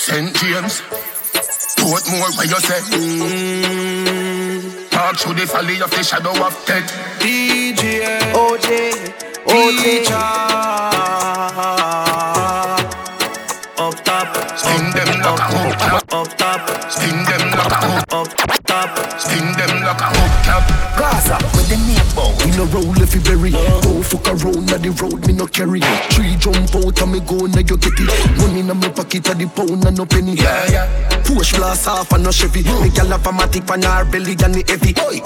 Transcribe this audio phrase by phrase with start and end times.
[0.00, 0.34] St.
[0.34, 0.80] James,
[1.76, 2.80] Portmore, where you say?
[2.96, 4.60] Mm.
[4.88, 6.90] Talk through the valley of the shadow of death.
[7.20, 8.66] DJ, OJ,
[9.44, 10.10] OJ.
[13.76, 18.39] Up top, Spin them like a up top, Spin them like a hook up
[19.30, 20.66] Spin them like a hook cap.
[20.98, 21.78] Gaza, with the
[22.14, 22.34] bow.
[22.42, 25.80] In a roll if you bury Go fuck around on the road, me no carry
[26.12, 29.34] Three jump out and me go now you get it Money in my pocket a
[29.34, 31.22] the pound and no penny Yeah, yeah.
[31.24, 34.54] Push blast off and no Chevy Me gal have a matic on her belly and
[34.54, 35.22] the heavy Oi.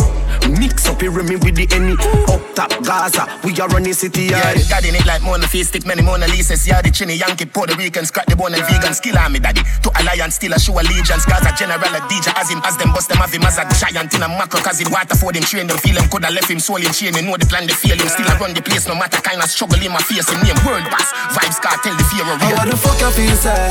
[0.60, 1.96] Mix up here me with the any
[2.30, 4.68] Up top Gaza, we are running city Yeah, yeah.
[4.68, 6.66] daddy it like Mona Face, stick many Mona Lisa's.
[6.66, 8.94] Yeah, the chinny Yankee, Puerto Rican, scratch the bone and vegan.
[8.94, 9.62] Skill army daddy.
[9.82, 11.24] To alliance, still a show allegiance.
[11.24, 13.93] Gaza general, a DJ, as him, as them bust them, have him as a giant
[14.02, 14.58] in a macro.
[14.60, 17.14] Cause him water for them, train them, feel him, coulda left him soul in chain.
[17.14, 18.08] You know the plan, they feel him.
[18.10, 20.26] Still I run the place, no matter kind of struggle in my face.
[20.28, 22.74] Him name, world boss, vibes, cartel, the fear of How real.
[22.74, 23.70] the fuck you feel, say?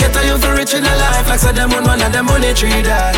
[0.00, 2.54] Get a youth rich in a life like say them on one of them money
[2.56, 3.12] tree that.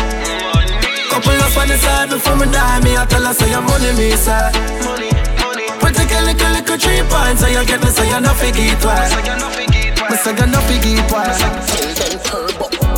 [1.09, 3.93] Couple up on the side before me die, me I tell her say your money
[3.95, 4.51] me say.
[5.79, 8.75] We take a little little three points, so you get me say you no figgy
[8.81, 9.15] twice.
[9.15, 11.39] Me say you no figgy twice.
[11.39, 12.19] Tell them
[12.59, 12.92] turbo.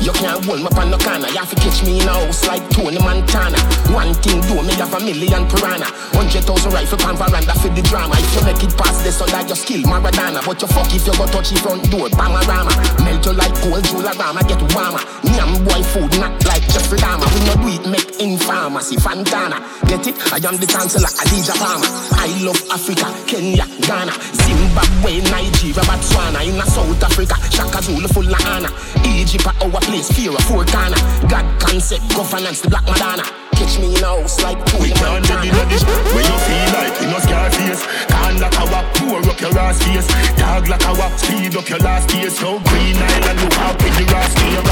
[0.00, 1.28] You can't hold me up on no corner.
[1.28, 3.60] You have to catch me in a house like Tony Montana.
[3.92, 5.88] One thing do me have a million piranha.
[6.16, 8.16] Hundred thousand rifle pan veranda for the drama.
[8.16, 10.40] If you make it past this, under your skill, Maradona.
[10.40, 12.72] But you fuck if you go touch the front door, Bamarama.
[13.04, 15.04] Melt you like cold Jularama, get warmer.
[15.28, 17.28] Nyam boy food, not like Jeffrey Dahmer.
[17.36, 19.60] We no do it, make in pharmacy, Fantana.
[19.84, 20.16] Get it?
[20.32, 21.88] I am the chancellor, Adidja Palmer.
[22.16, 26.40] I love Africa, Kenya, Ghana, Zimbabwe, Nigeria, Botswana.
[26.40, 28.72] In South Africa, Shaka Zulu full of honor.
[29.04, 30.96] Egypt, our place, fear of four corner.
[31.28, 33.39] God concept, governance, the Black Madonna.
[33.60, 35.52] Catch me in a house like Tony We can't do Montana.
[35.52, 39.20] the this When you feel like you no scar face Can't like a wap, pour
[39.20, 40.08] up your ass face
[40.40, 43.96] Tag like a wap, speed up your last case So green island, look out with
[44.00, 44.64] the ass here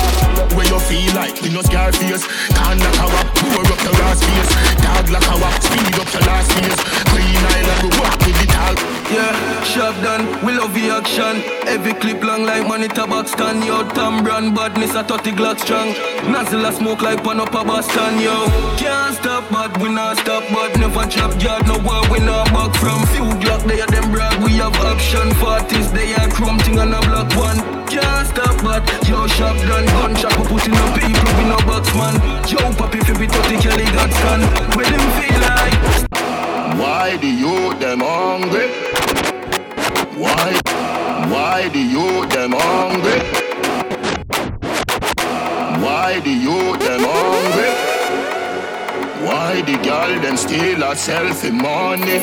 [0.57, 3.97] When you feel like you no scar face Can't like a wap, pour up your
[4.09, 6.81] ass face Tag like a wap, speed up your last case
[7.13, 8.77] Green island, look out with the tag
[9.13, 11.45] Yeah, shop done, we love the action.
[11.69, 13.85] Every clip long like money tabac stand, yo.
[13.91, 15.89] Tom brand badness a 30 Glock strong.
[16.31, 18.78] Nozzle a smoke like pan up a Boston, yo.
[18.79, 21.67] Can't stop, but we not stop, but never drop yard.
[21.67, 23.03] No war, we not back from.
[23.11, 25.35] Few Glock, they are them brag, we have option.
[25.35, 27.59] Forties, they are chrome thing on a block one.
[27.91, 29.85] Can't stop, but yo, shop done.
[29.99, 32.15] Gunshot, we putting on people, we no box man.
[32.47, 34.47] Yo, papi, fi be 30 Kelly got stand.
[34.77, 35.99] Where them feel like?
[36.79, 38.69] Why do you them hungry?
[40.23, 40.55] Why?
[41.27, 43.19] Why the youth them hungry?
[45.83, 47.88] Why the youth them hungry?
[49.29, 52.19] Why the girl them steal a selfie money?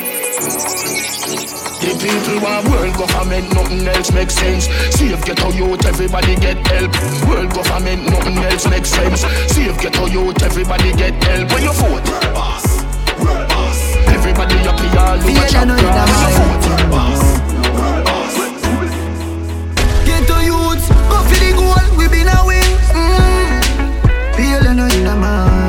[1.78, 4.66] The people want world government, nothing else makes sense.
[4.90, 6.90] Save ghetto youth, everybody get help.
[7.28, 9.20] World government, nothing else makes sense.
[9.54, 11.52] Save ghetto youth, everybody get help.
[11.52, 12.02] When you vote,
[14.10, 17.22] everybody up here all over Feel chat no in a grass.
[20.06, 22.66] Get to youths, go for the goal, we been a win.
[22.98, 23.62] Mm.
[24.34, 25.65] Feel no in a mind.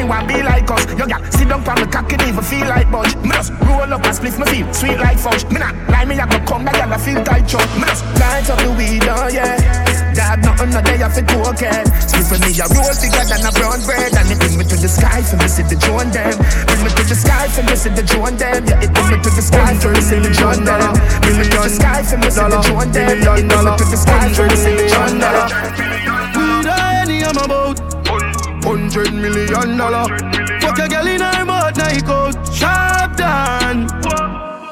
[0.00, 0.84] Me want be like us.
[0.96, 3.92] Yo, yeah, sit down for me cock it even feel like budge Me just roll
[3.92, 5.44] up and split my feel sweet like fudge.
[5.52, 7.68] Me not lie, me I go come back, girl, I feel tight chug.
[7.76, 9.60] Me just light up the weed, oh yeah.
[10.16, 13.52] Dad, nothing no day I fit cocaine Split for me, a roll bigger than a
[13.52, 14.10] brown bread.
[14.16, 16.34] And it bring me to the sky for me see the drone them.
[16.66, 18.64] Bring me to the sky for me see the drone them.
[18.66, 20.96] Yeah, it bring me to the sky for me see the drone them.
[21.22, 23.16] Bring me to the sky for me see the drone them.
[23.20, 25.44] Yeah, it bring me to the sky for me see the drone them.
[26.34, 27.89] Weed any I'm about.
[28.92, 30.08] Hundred million dollar.
[30.58, 32.34] Fuck a girl in her mouth, night out.
[32.52, 33.86] Sharp down.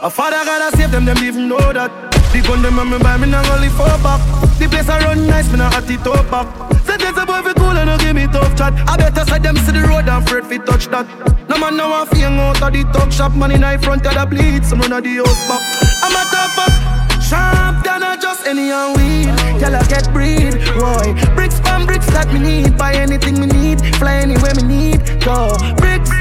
[0.02, 1.92] A father gotta save them, them even know that.
[2.32, 4.18] The gun them and me buy me not only for back.
[4.58, 6.48] The place I run nice, me not at it up back.
[6.82, 8.74] Sentence a boy fi cool and no give me tough chat.
[8.88, 11.06] I better side them see the road and afraid fi touch that.
[11.48, 13.36] No man now a fing out of the talk shop.
[13.36, 15.62] Man in high front of the bleed, some run of the house back.
[16.02, 16.87] I'm a tough fuck.
[17.28, 19.26] Sharp than a just any and weed.
[19.60, 21.12] Girl I get breed, boy.
[21.34, 22.78] Bricks from bricks that me need.
[22.78, 23.80] Buy anything me need.
[23.96, 25.20] Fly anywhere me need.
[25.20, 26.17] Go bricks.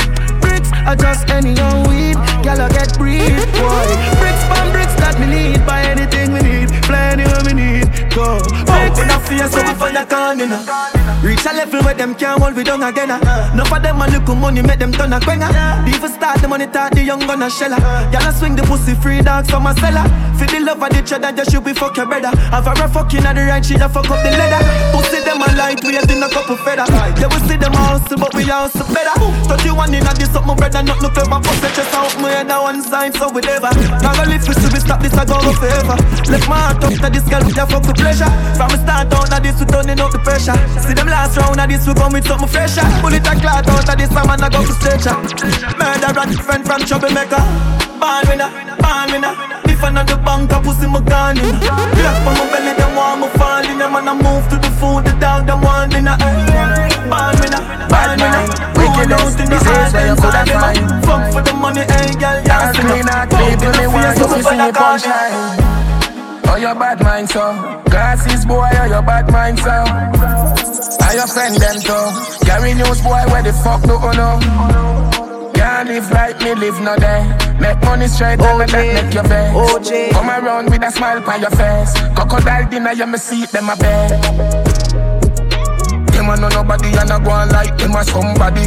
[0.87, 2.15] I just any and weed.
[2.47, 3.27] Girl I get breed,
[3.59, 3.87] boy.
[4.23, 5.59] Bricks from bricks that me need.
[5.67, 6.71] Buy anything we need.
[6.87, 7.91] Fly anywhere me need.
[8.15, 8.39] Go.
[8.71, 10.47] Open up face so we find a corner.
[11.19, 13.11] Reach a level where them can't hold we down again.
[13.11, 13.51] Uh.
[13.53, 15.51] No for them a look money make them turn a quenga.
[15.91, 17.75] Even start the money talk the young gonna shella.
[18.13, 20.07] Y'all swing the pussy free dogs from a cellar.
[20.37, 22.29] For the love of the cheddar, just should be fuck your brother.
[22.53, 24.61] Have a rough fucking at the right, she a fuck up the leather.
[24.93, 26.85] Pussy them a light, we in a couple feather.
[27.17, 29.17] Yeah, we see them hustle, but we hustle better.
[29.49, 31.39] Touch you one in a this up, my brother, not no clever.
[31.39, 33.71] Bust the chest out, my head on one side, so we never.
[34.01, 35.95] Now go lift, we stop this, I go go forever.
[36.29, 38.29] Left my heart up to this girl with a fuck with pleasure.
[38.57, 40.57] From the start out of this, we turning up the pressure.
[40.83, 42.85] See them last round of this, we come with something fresher.
[43.01, 45.15] Bullet a clot out of this, I'm I go for stretcher.
[45.79, 47.41] Murder and friend from troublemaker.
[47.97, 49.56] Born winner, born winner.
[49.77, 51.53] If I not the bank, I pussy my gun in.
[51.53, 53.77] Black for my belly, them want me fall in.
[53.77, 56.09] Them and I move to the food, the dog, them want in.
[56.09, 58.41] Born winner, born winner.
[58.73, 60.81] wickedness, disease where you coulda find.
[61.05, 62.73] Fuck for the money, hey girl, yeah.
[62.73, 65.37] Dark clean out, baby, me want you to see me punchline.
[66.49, 67.53] Oh, your bad mind, so
[67.85, 69.77] Glasses, boy, oh, your bad mind, so
[71.13, 74.96] your friend, them, too Carry news, boy, where the fuck do you oh, know?
[75.77, 77.21] Can't live like me, live no day.
[77.61, 80.09] Make money straight and let make your bed OJ.
[80.09, 81.93] Come around with a smile on your face.
[82.17, 84.09] Crocodile dinner, you me see them a bed.
[86.09, 88.65] Them a know nobody and a go on like them a somebody.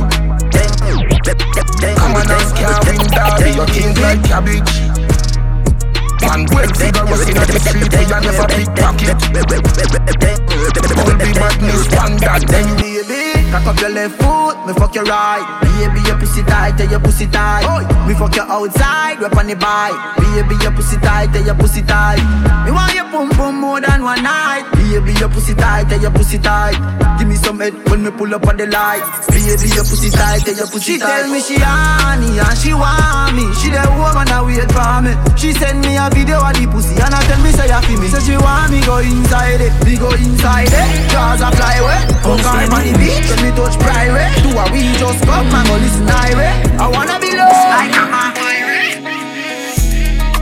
[1.98, 4.70] Come on, us can't win derby You think like cabbage.
[6.22, 9.18] One well vigorous in the street, we a never pickpocket.
[10.94, 15.04] All the badness, one that then Baby, cock up your left foot, me fuck your
[15.04, 15.42] right.
[15.62, 17.64] Baby, your pussy tight, tell your pussy tight.
[18.06, 19.96] Me fuck your outside, rep on the bike.
[20.16, 22.20] Baby, your pussy tight, tell your pussy tight.
[22.64, 24.79] Me want your pum pum more than one night.
[24.90, 26.74] Baby, your pussy tight, tell your pussy tight.
[27.16, 28.98] Give me some head when me pull up on the light.
[29.30, 31.06] Baby, your pussy tight, tell your pussy tight.
[31.06, 33.46] She tell me she honey and she want me.
[33.62, 35.14] She the woman that wait for me.
[35.38, 38.02] She send me a video of the pussy and I tell me say you feel
[38.02, 38.10] me.
[38.10, 40.86] Say she want me go inside it, me go inside it.
[41.14, 44.42] Jaws a fly away, fuck her on the beach let me touch private.
[44.42, 46.66] Do a we just come and go listen irate.
[46.82, 48.10] I wanna be lost like a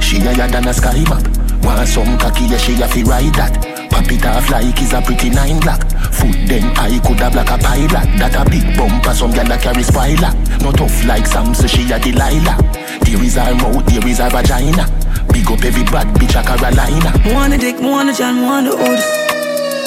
[0.00, 1.20] She higher than a sky map.
[1.60, 3.77] Want some cocky, yeah, she have to ride that.
[3.98, 5.82] Pop it off like it's a pretty nine black.
[6.14, 8.06] Foot then I could have like a pilot.
[8.14, 10.30] That a big bumper, some gyal a carry spoiler.
[10.62, 12.62] No tough like Sam, so she a Delilah.
[13.02, 14.86] There is her mouth, there is her vagina.
[15.34, 17.10] Big up every bad bitch a Carolina.
[17.34, 19.02] Wanna dick, wanna jam, wanna hood.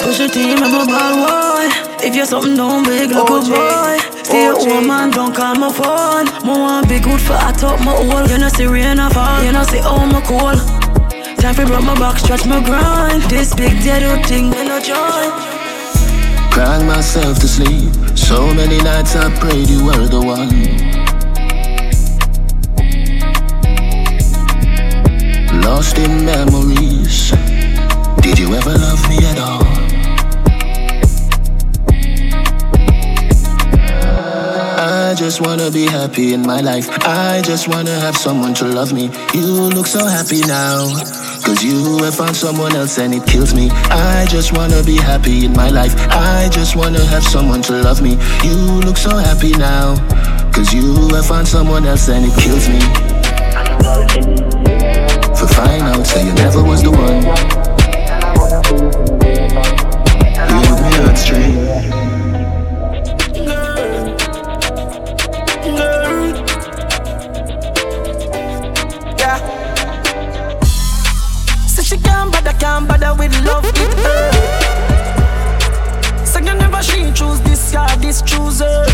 [0.04, 2.04] Push your team, I'm a bad boy.
[2.04, 3.96] If you're something don't big, look a boy.
[4.28, 6.28] See a woman, don't call my phone.
[6.44, 8.28] More want be good for I top my hole.
[8.28, 10.81] You know see rain a fall, you know see oh my cool.
[11.42, 13.20] Time for rub my back, stretch my grind.
[13.24, 15.24] This big dead old thing, me no joy.
[16.52, 17.92] Crying myself to sleep.
[18.16, 20.50] So many nights I prayed you were the one.
[25.62, 27.32] Lost in memories.
[28.22, 29.66] Did you ever love me at all?
[34.78, 36.88] I just wanna be happy in my life.
[37.02, 39.10] I just wanna have someone to love me.
[39.34, 39.44] You
[39.74, 41.11] look so happy now.
[41.44, 43.68] Cause you have found someone else and it kills me.
[43.90, 45.94] I just wanna be happy in my life.
[46.10, 48.16] I just wanna have someone to love me.
[48.44, 48.54] You
[48.86, 49.96] look so happy now.
[50.52, 52.80] Cause you have found someone else and it kills me.
[55.36, 57.22] For find out, say you never was the one.
[60.48, 62.31] Leave me straight.
[72.86, 74.30] Can't bother, with love with her.
[76.24, 78.86] Say you never she choose this guy, this choose her.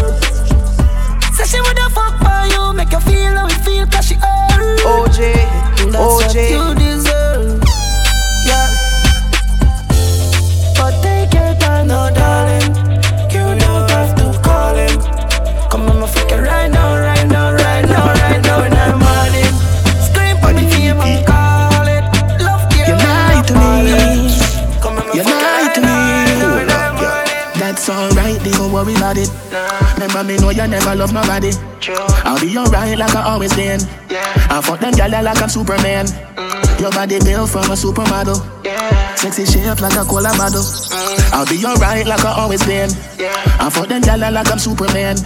[1.33, 4.81] Say she woulda fuck for you, make you feel how it feel, cause she earned.
[4.81, 5.35] OJ,
[5.93, 6.27] That's OJ.
[6.27, 6.88] what you deserve.
[29.09, 29.31] About it.
[29.95, 31.51] Remember me know you never love nobody.
[32.25, 33.81] I'll be alright like I always been.
[34.11, 36.07] I fuck them gyal like I'm Superman.
[36.81, 38.37] Your body built from a supermodel.
[39.17, 40.65] Sexy shape like a cola bottle.
[41.33, 42.91] I'll be alright like I always been.
[43.61, 45.17] I fuck them gyal like I'm Superman.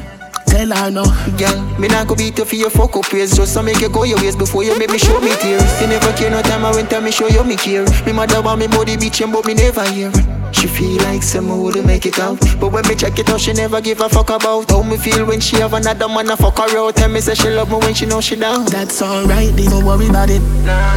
[0.47, 1.05] Tell her no.
[1.39, 3.89] Girl, me not go beat you for your fuck up ways Just to make you
[3.89, 6.67] go your ways before you make me show me tears You never care no time
[6.67, 9.47] I went time me show you me care Me mother want me body bitchin' but
[9.47, 10.13] me never hear
[10.53, 13.41] She feel like some someone would make it out But when me check it out
[13.41, 16.37] she never give a fuck about How me feel when she have another man a
[16.37, 19.03] fuck her out Tell me say she love me when she know she down That's
[19.03, 20.41] alright, don't worry about it.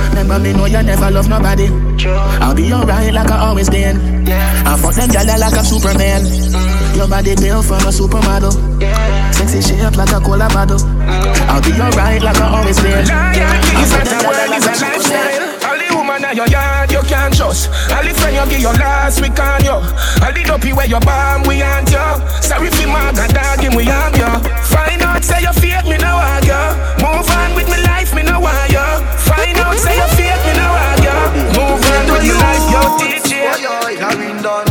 [0.10, 1.68] Remember me know you never love nobody.
[2.42, 4.28] I'll be alright like I always been.
[4.30, 6.22] I fuck them gyal like I'm Superman.
[6.96, 8.54] Your body built from a supermodel.
[9.34, 10.80] Sexy shape like a cola bottle.
[11.50, 13.08] I'll be alright like I always been.
[13.10, 14.94] I Is fuck that them the gyal world like is a I'm Superman.
[14.94, 15.70] lifestyle?
[15.72, 17.70] All the woman in your yard you can't trust.
[17.94, 19.78] All the friend you give your last week on you.
[19.78, 22.06] All the dopey where you bomb we want you.
[22.42, 24.32] Sorry for my god dog him we have you.
[24.70, 26.62] Find out say you fake me now you.
[27.02, 28.86] Move on with me life me no want you.
[29.30, 30.74] Find out say you fake me now
[31.06, 31.18] you.
[31.54, 33.32] Move on with me life yo DJ.
[34.02, 34.68] Karen done.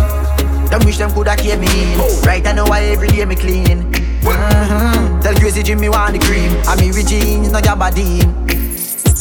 [0.71, 1.99] Them wish them coulda kept me in.
[2.27, 3.93] Right I know why every day me clean.
[4.25, 5.21] Mm-hmm.
[5.21, 6.51] Tell crazy Jimmy want the cream.
[6.67, 8.44] I me rich jeans, no Jabadine.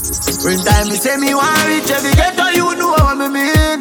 [0.03, 3.79] When time me say me want rich, every ghetto you know what me mean.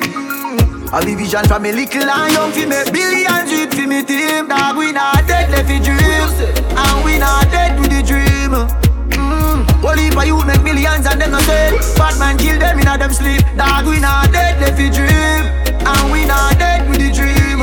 [0.95, 4.47] I be vision from me little and young fi make billions with fi me team.
[4.47, 5.99] Dog we not dead left fi dream,
[6.79, 8.55] and we not dead with the dream.
[9.19, 9.67] Mm.
[9.99, 11.75] Heap of youth make millions and them no sell.
[11.99, 13.43] Bad man kill them in a them sleep.
[13.59, 15.43] Dog we not dead left fi dream,
[15.83, 17.59] and we not dead with the dream.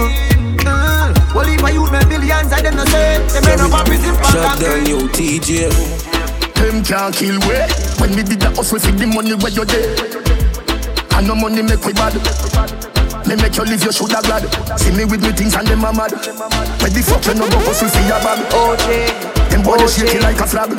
[0.67, 1.15] Mm.
[1.31, 3.23] Whole heap youth make millions and them no sell.
[3.23, 6.08] Them end up a prison for Shut down yo TJ.
[6.59, 7.55] Them can't kill we
[7.99, 9.95] When we did the hustle for the money where you there
[11.15, 12.13] And no money make we bad
[13.25, 14.43] Me make you live, you shoulda glad
[14.77, 17.59] See me with me things and them a mad Where the fuck you no go
[17.63, 18.85] hustle for your bag OJ,
[19.49, 19.95] Them boy they OJ.
[20.03, 20.71] shake it like a flag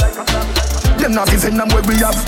[1.00, 2.18] Them not even them where we have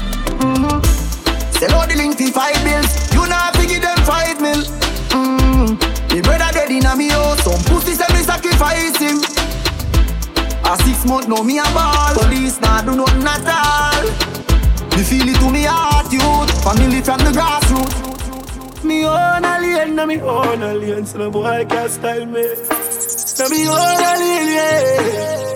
[1.62, 2.90] Sell out the link for five bills.
[3.14, 4.66] You not fi give them five mil.
[5.14, 5.78] Mm.
[6.12, 7.38] Me brother dead inna me house.
[7.44, 9.22] Some pussy say me sacrifice him.
[10.72, 12.14] A six month now me a ball.
[12.14, 14.04] Police not do nothing at all.
[14.96, 16.64] Me feel it to me heart, youth.
[16.64, 18.82] Family from the grassroots.
[18.82, 22.44] Me own alien, na me own alien, so no boy can't style me.
[23.38, 25.51] Na me own alien, yeah.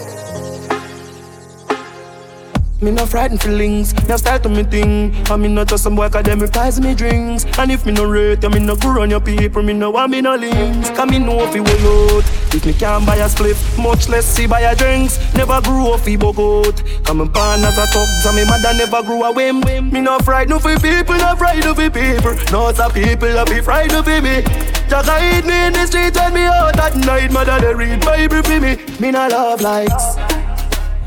[2.83, 5.15] Me no frightened feelings, me style to me thing.
[5.31, 6.41] And me not just some boy 'cause them
[6.79, 7.47] me drinks.
[7.59, 10.11] And if me no rate, you me no grow on your people, me no want
[10.11, 10.91] me no links.
[10.91, 12.25] Cause me if you will out.
[12.53, 15.19] If me can't buy a split, much less see buy a drinks.
[15.35, 16.83] Never grew up fi bogot.
[17.03, 19.61] Come and born as a thugs, and me mother never grew a whim.
[19.91, 22.35] Me no frightened no people, no frightened for people.
[22.53, 24.45] No some people that be frightened for me.
[24.91, 27.33] Just hide me in the street when me out at night.
[27.33, 28.77] Mother they read Bible for me.
[29.01, 30.36] Me no love likes.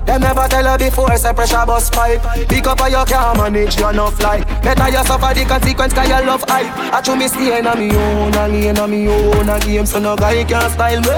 [0.10, 2.24] Them never tell her before, say pressure bus pipe.
[2.50, 6.10] Pick up or you can't manage, you enough like Better you suffer the consequence cause
[6.10, 6.66] you love hype.
[6.92, 10.00] I true me stay a me own, a lane a me own a game So
[10.00, 11.16] no guy can style me.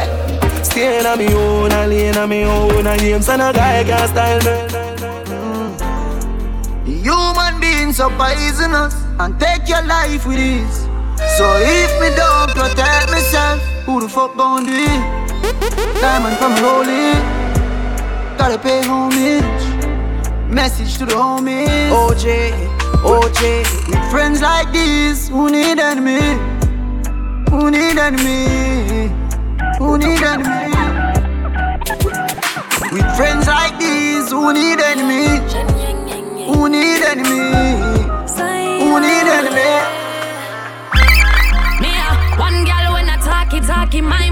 [0.61, 4.07] Stay a me own, a lane a me own a game So no guy can
[4.09, 4.81] style me.
[6.99, 10.85] Human beings so poisonous and take your life with ease.
[11.37, 15.01] So if me don't protect myself, who the fuck gon' do it?
[16.01, 17.40] Diamond from rolling,
[18.37, 19.63] gotta pay homage.
[20.49, 21.89] Message to the homies.
[21.91, 22.51] OJ,
[23.03, 26.21] OJ, with friends like these, who need enemy?
[27.49, 29.09] Who need enemy?
[29.77, 30.71] Who need enemy?
[32.91, 35.39] With friends like these, who need enemy?
[36.47, 37.51] Who need enemy?
[38.81, 39.71] Who need enemy?
[41.81, 41.93] Me
[42.37, 44.30] one girl when I talk it, talk it, my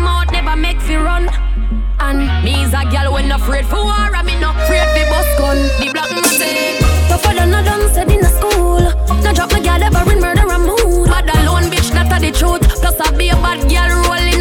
[2.49, 5.57] Is a girl when afraid for war, and me not afraid fi bust gun.
[5.77, 8.81] The black man say, Tougher than a dumb said in a school.
[9.21, 11.09] Now drop my girl ever in murder and mood.
[11.09, 12.65] Bad alone, bitch, not a the the truth.
[12.81, 14.38] Plus I be a bad girl rolling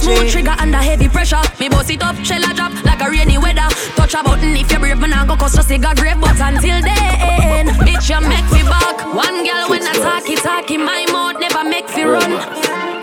[0.00, 1.42] smooth trigger under heavy pressure.
[1.60, 3.68] Me boss it up, shell a drop like a rainy weather.
[3.94, 6.20] Touch a button if you're brave, man I go cause just a grave.
[6.20, 8.96] But until then, bitch you make me back.
[9.14, 12.32] One girl when I talk it, talk in my mouth never make me run.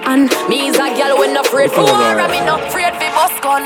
[0.10, 3.36] And me is a girl when afraid for war, I me not afraid for bus
[3.42, 3.64] gun.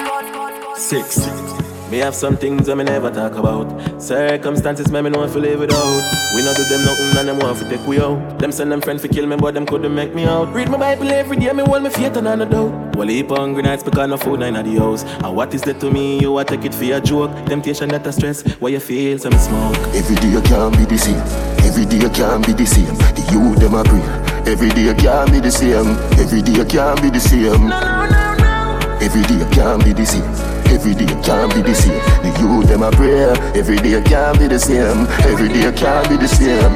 [0.78, 1.61] Six.
[1.92, 4.02] Me have some things I me never talk about.
[4.02, 6.32] Circumstances me me know if live without.
[6.34, 8.40] We not do them nothing and them want to take we out.
[8.40, 10.54] Them send them friends to kill me, but them couldn't make me out.
[10.54, 12.96] Read my Bible every day, me hold me faith and I no doubt.
[12.96, 15.04] Well, heap hungry nights because no food in the house.
[15.04, 16.22] And what is that to me?
[16.22, 17.32] You a take it for a joke.
[17.48, 18.42] Temptation that a stress.
[18.62, 19.76] Why you feel some smoke?
[19.94, 21.20] Every day you can't be the same.
[21.68, 22.96] Every day you can't be the same.
[22.96, 24.50] The youth them a pray.
[24.50, 25.90] Every day you can't be the same.
[26.18, 27.68] Every day you can't be the same.
[27.68, 28.80] No no no.
[29.02, 30.51] Every day you can't be the same.
[30.72, 32.00] Every day can't be the same.
[32.24, 33.30] The youth them a pray.
[33.60, 35.06] Every day can't be the same.
[35.32, 36.74] Every day can't be the same.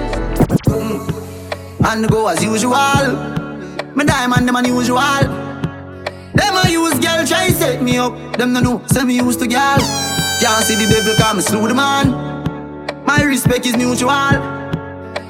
[0.67, 1.85] Mm.
[1.87, 2.75] And go as usual.
[3.95, 4.99] Me diamond them unusual.
[4.99, 8.37] Them a use girl try set me up.
[8.37, 9.79] Them no know, say me used to girl.
[10.41, 12.11] Can't see the devil come slew the man.
[13.05, 14.09] My respect is mutual.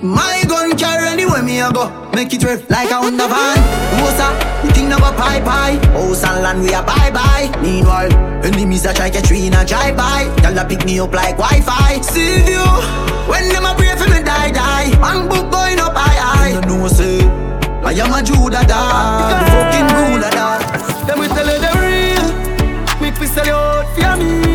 [0.02, 3.58] My gun carry anywhere me a go Make it ref like a Honda van.
[4.00, 4.32] Rosa,
[4.64, 5.76] you think never pie pie.
[5.92, 7.52] House and land we a bye bye.
[7.62, 8.14] Meanwhile,
[8.46, 11.36] enemies a try catch me in a drive by Y'all a pick me up like
[11.36, 12.00] Wi-Fi.
[12.02, 12.64] See you
[13.28, 14.98] When them a pray for me die die.
[15.00, 17.20] Man book going up high high You know say
[17.84, 19.30] I am a Judah dog.
[19.30, 20.62] The fucking ruler dog.
[21.06, 22.96] Them we tell you the real.
[22.98, 24.55] Quick we sell you out for your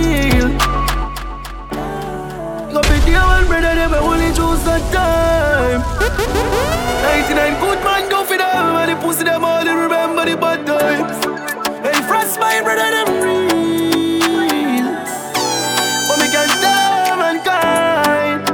[3.60, 5.80] brother them only choose that time.
[7.04, 8.76] 99 good man go for them.
[8.80, 11.20] And the pussy them all they remember the bad times.
[11.84, 14.88] Hey frost my brother them real.
[16.08, 18.48] But me can't tell mankind.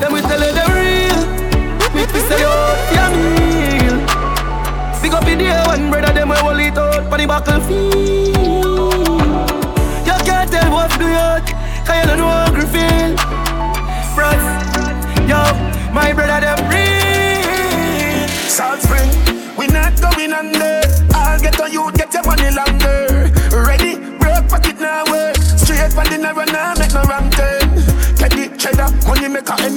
[0.00, 1.20] Them we tell you the real.
[1.90, 3.98] Quick we you out oh, for your meal
[5.02, 7.10] Big up in the one brother them we hold it out.
[7.10, 8.07] For the battlefield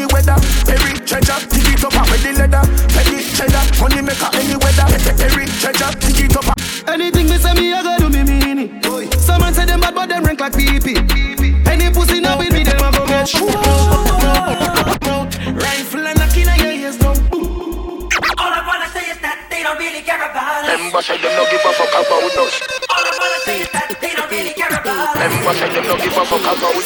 [0.01, 0.35] any weather.
[0.65, 2.63] Perry treasure, dig it up with the leather.
[2.89, 4.85] Petty cheddar, money maker any weather.
[5.17, 6.45] Perry treasure, dig it up.
[6.87, 9.19] Anything me say me, I go do me mean it.
[9.19, 10.97] Some man say them bad, but them rank like pee pee.
[11.69, 13.53] Any pussy now with me, them a go get shot.
[15.53, 17.17] Rifle and knocking on your ears down.
[18.41, 20.71] All I wanna say is that they don't really care about us.
[20.71, 22.90] Remember, say them no give a fuck about us.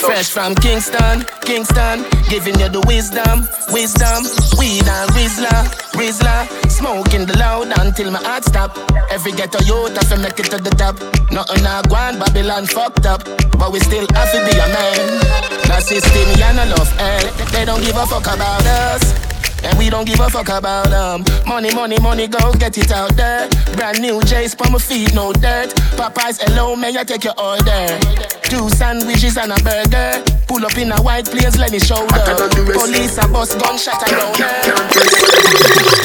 [0.05, 4.23] Fresh from Kingston, Kingston, giving you the wisdom, wisdom,
[4.59, 5.65] weed and Rizla,
[5.97, 8.77] Rizla, smoking the loud until my heart stop.
[9.09, 10.99] Every ghetto youth have to make it to the top.
[11.31, 13.23] Nothing a gone, Babylon fucked up,
[13.57, 15.45] but we still have to be a man.
[15.67, 17.25] The system, ya no love hell.
[17.51, 19.34] They don't give a fuck about us.
[19.65, 21.23] And we don't give a fuck about them.
[21.47, 23.49] Money, money, money, go get it out there.
[23.75, 25.73] Brand new J's for my feet, no dirt.
[25.97, 27.99] Popeyes, hello, may I take your order?
[28.43, 30.23] Two sandwiches and a burger.
[30.47, 32.49] Pull up in a white place, let me show shoulder.
[32.73, 36.04] Police, a bus, gunshot around there.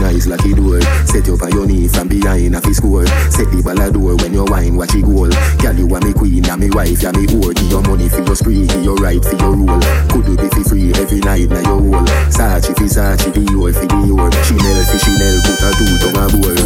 [0.00, 0.80] Nice like it door.
[1.04, 3.06] Set you on your knee from behind a fi score.
[3.28, 5.30] Set the ball a door when you wine, watch it goal.
[5.60, 7.54] Girl, you are me queen, and me wife, ya me whore.
[7.54, 9.80] Give your money for your spree, give your right for your rule.
[10.08, 12.08] Could you be fi free every night na your hole?
[12.32, 14.30] Sachi fi Sachi, the your fi the your.
[14.42, 16.58] Chanel fi Chanel, put a two tongue a bowl.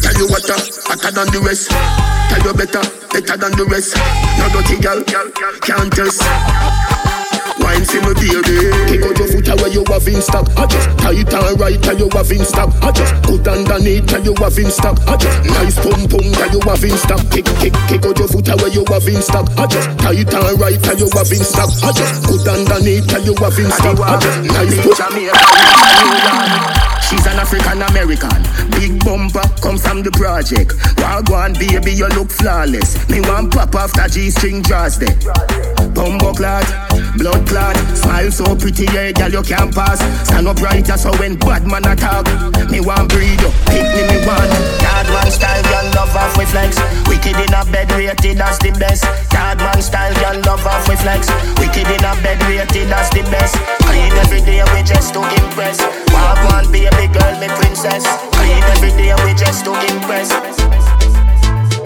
[0.00, 1.68] Tell you what, uh, hotter than the rest.
[1.68, 3.96] Tell you better, better than the rest.
[4.40, 5.04] No dirty girl,
[5.60, 7.17] can't test.
[7.78, 8.58] Wine for me baby.
[8.90, 12.00] Kick out your foot away you have in stock I just tight and right and
[12.00, 15.38] you have in stock I just good underneath and you have in stock I just
[15.46, 18.70] nice pum pum and you have in stock Kick kick kick out your foot away
[18.74, 21.92] you have in stock I just tight and right and you have in stock I
[21.92, 26.77] just good underneath and you have in stock I just nice pum
[27.08, 28.42] She's an African American.
[28.76, 30.76] Big bumper come from the project.
[31.00, 33.08] Wagwan baby, you look flawless.
[33.08, 35.16] Me want pop after G string draws there.
[35.96, 36.68] Bumbo clad,
[37.16, 39.98] blood clad, smile so pretty, yeah, girl you can't pass.
[40.28, 42.26] Stand up right, so when bad man attack,
[42.70, 44.18] me want breed you, pick me me
[45.28, 46.78] one style, girl love off with flex.
[47.08, 49.04] Wicked in a bed, rated as the best.
[49.58, 51.28] One style, girl love off with flex.
[51.58, 53.56] Wicked in a bed, rated as the best.
[53.88, 55.80] Clean every day, we just to impress.
[56.12, 58.02] Walk one, be girl, me princess.
[58.34, 60.34] Clean every day, we just to impress.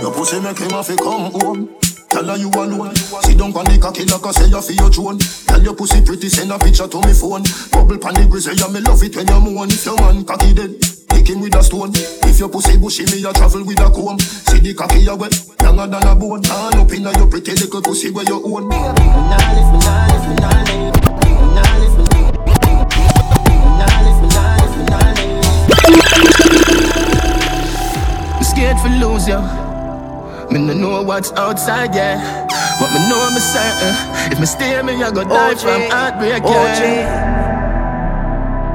[0.01, 1.69] Your pussy make him have to come home.
[2.09, 2.95] Tell her you alone.
[2.97, 5.19] Sit down on the cocky like I say you feel your drone.
[5.19, 7.45] Tell your pussy pretty, send a picture to me phone.
[7.73, 9.69] Bubble pan the grizzly, yeah, me love it when you moan.
[9.69, 10.77] If your man cocky dead,
[11.09, 11.93] kick him with a stone.
[12.29, 14.19] If your pussy bushy, me a travel with a comb.
[14.19, 15.33] See the cocky you wet,
[15.65, 16.45] longer than a bone.
[16.53, 18.69] All up inna your pretty little pussy where you own.
[18.69, 21.02] Nah, lift me, nah, lift me, nah, lift me, nah,
[28.35, 29.41] I'm scared for lose you.
[30.51, 32.47] Me no know what's outside, yeah.
[32.79, 33.95] But me know I'm certain.
[34.33, 37.23] If me stay, me I go die from heartbreak, yeah.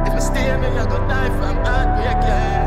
[0.08, 2.66] If me stay, me I go die from heartbreak, yeah.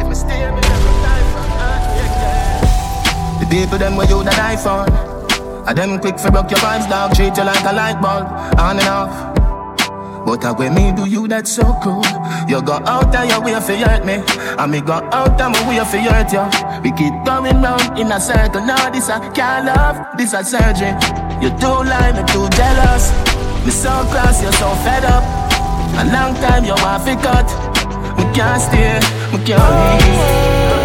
[0.00, 3.40] If me stay, me I go die from heartbreak, yeah.
[3.40, 4.86] The people them where you that die for.
[5.68, 7.14] I them quick for broke your vibes, dog.
[7.14, 8.26] Treat you like a light bulb,
[8.58, 9.31] on and off.
[10.24, 12.04] But I when me do you that so cool.
[12.48, 14.22] You go out of your way for hurt me,
[14.58, 16.44] and me go out of my way for hurt you.
[16.82, 18.64] We keep going round in a circle.
[18.64, 20.94] Now this a can't love, this a surgery.
[21.42, 23.10] You too lie, me too jealous.
[23.64, 25.24] Me so cross, you're so fed up.
[25.98, 27.46] A long time you want to cut.
[28.16, 28.98] Me can't stay,
[29.32, 30.81] me can't leave.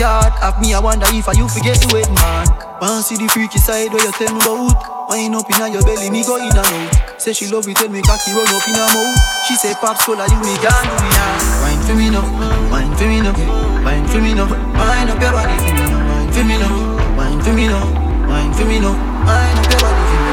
[0.00, 0.32] Card.
[0.40, 2.48] Have me, I wonder if I you forget the wedding man.
[2.80, 5.12] Want see the freaky side where you tell me about.
[5.12, 7.20] Wind up inna your belly, me go in and out.
[7.20, 9.20] Say she love it when me cocky run up in her mouth.
[9.44, 11.60] She say pops cola, you me can't do now.
[11.60, 12.24] Wine for me now,
[12.72, 13.36] wine for me now,
[13.84, 14.48] wine for me now.
[14.48, 16.72] Wine up your body for me now, wine for me now,
[17.20, 17.84] wine for me now,
[18.24, 18.96] wine for me now.
[18.96, 20.32] Wine up your body for me.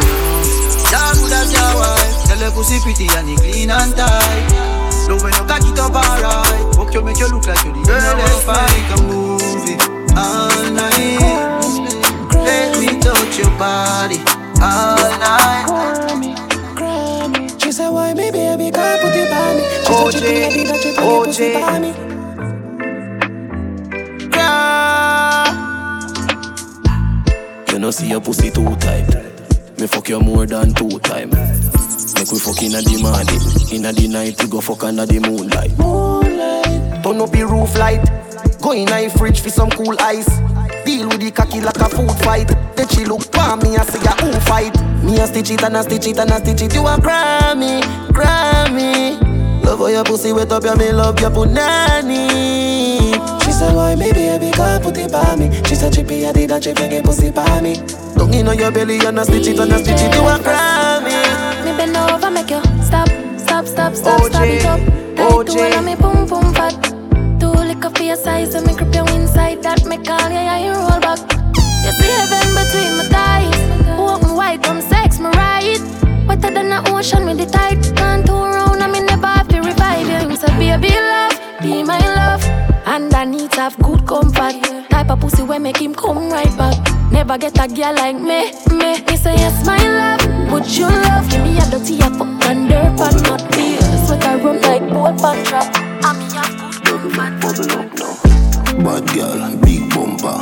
[0.96, 2.16] Yeah, good as your wife.
[2.32, 4.77] Tell her pussy pretty and it clean and tight.
[5.08, 6.76] Love when you cock it up alright.
[6.76, 8.18] Fuck you make you look like you the girl
[8.48, 9.78] like a movie
[10.16, 11.64] all night.
[12.34, 14.20] Let me touch your body
[14.62, 15.66] all night.
[17.62, 19.64] She said, why me baby can't put it on me?
[19.86, 21.92] She said, she think I did that, she put it pussy on me.
[27.72, 29.08] You know see your pussy two tight.
[29.80, 31.30] Me fuck you more than two time.
[32.16, 33.42] Make we fuck inna the morning,
[33.72, 35.78] inna the night we go fuck under the moonlight.
[35.78, 37.04] Moonlight.
[37.04, 38.02] Turn up the roof light.
[38.62, 40.28] Go in a fridge for some cool ice.
[40.86, 42.48] Deal with the cocky like a food fight.
[42.76, 44.74] Then she look for me and say, who fight?
[45.04, 46.74] Me a stitch it and a stitch it and a stitch it.
[46.74, 49.20] You a Grammy, Grammy.
[49.64, 52.24] Love how your pussy wet up, yeah, me love your punani.
[53.44, 55.52] She said, why me baby can't put it by me?
[55.66, 57.76] She said, Chippy, I did that, she get pussy by me.
[58.16, 60.14] Don't in on your belly and a stitch it and a stitch it.
[60.16, 60.97] You a Grammy.
[61.78, 64.80] Bend over, make you stop, stop, stop, stop, OJ, stop it up.
[65.18, 66.74] Like two and me boom boom fat.
[67.40, 69.86] Two liquor for your size and me grip you inside that.
[69.86, 71.20] Me call you, yeah, you roll back.
[71.86, 74.00] You see heaven between my thighs.
[74.00, 75.80] Walk me white, come sex me right.
[76.28, 77.84] Wetter than the ocean, me the tide.
[77.96, 80.36] Can't turn around, and me never have to revive you.
[80.36, 82.44] So baby love, be my love.
[82.88, 84.56] And I need to have good comfort.
[84.90, 86.87] Type of pussy where make him come right back.
[87.18, 89.02] Never get a girl like me, me.
[89.02, 90.52] Me say yes, my love.
[90.52, 91.28] Would you love?
[91.32, 92.94] Give me a dirty a fuck and dirt
[93.26, 93.82] not beer.
[94.06, 95.66] Sweat I run like boat pan trap.
[96.06, 96.54] I'm young,
[96.86, 97.42] good, bad.
[97.42, 98.14] Bubble up now.
[98.86, 100.38] Bad girl, big bumper,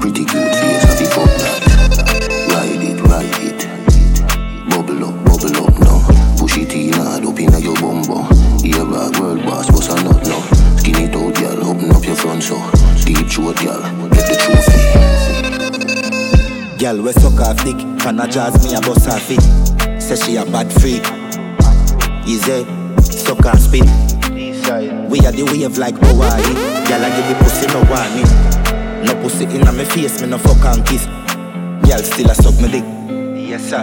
[0.00, 0.84] pretty good face.
[0.88, 1.60] Have for that?
[2.48, 3.60] Ride it, ride it.
[4.70, 6.00] Bubble up, bubble up now.
[6.38, 8.24] Push it in hard up inna your bumper.
[8.64, 10.40] Yeah, bad world boss, boss a nut now.
[10.78, 11.68] Skin it out, girl.
[11.68, 12.56] Open up your front so
[13.04, 14.15] deep throat, girl
[16.78, 17.78] we suck her thick.
[18.00, 19.40] Can I jazz me a bust her feet?
[20.00, 21.04] Say she a bad freak.
[22.26, 22.64] Easy,
[23.02, 23.86] suck her spin.
[25.08, 26.42] We are the wave like Hawaii.
[26.86, 29.06] Girl, I give me pussy no warning.
[29.06, 31.06] No pussy in my face, me no fuck and kiss.
[31.88, 32.84] Girl, still a suck me dick.
[33.48, 33.82] Yes, sir.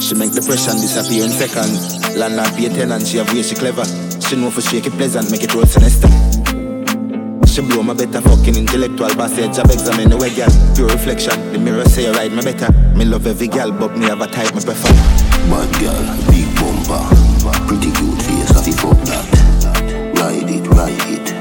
[0.00, 2.16] She make depression disappear in seconds.
[2.16, 3.84] Landlord pay tenant, she have way she clever.
[4.20, 6.08] She know for shake it pleasant, make it roll sinister.
[7.58, 10.46] She blow my better fucking intellectual passage of examine the way girl.
[10.78, 12.70] Pure reflection, the mirror say you ride me better.
[12.94, 14.94] Me love every girl, but me have a type me prefer.
[15.50, 15.98] Bad girl,
[16.30, 17.02] big bumper,
[17.66, 19.26] pretty cute face, I fuck that.
[20.22, 21.34] Ride it, ride it.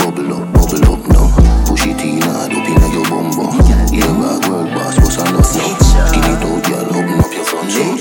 [0.00, 1.28] Bubble up, bubble up now.
[1.68, 3.44] Push it in hard up inna your bumbo.
[3.92, 5.68] Yeah, rock world boss, what's enough now?
[6.08, 7.92] Skin it out, girl, open up your front door.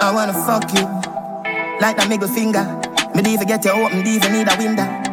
[0.00, 0.88] I wanna fuck you
[1.84, 2.64] like that middle finger.
[3.12, 5.07] Me even get you open, even need a window.